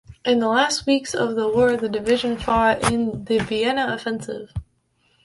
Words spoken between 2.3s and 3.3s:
fought in